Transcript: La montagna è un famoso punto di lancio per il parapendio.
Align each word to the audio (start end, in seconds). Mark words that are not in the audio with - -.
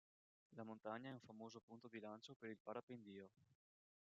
La 0.55 0.63
montagna 0.63 1.09
è 1.11 1.13
un 1.13 1.19
famoso 1.19 1.59
punto 1.61 1.87
di 1.87 1.99
lancio 1.99 2.33
per 2.33 2.49
il 2.49 2.57
parapendio. 2.57 3.29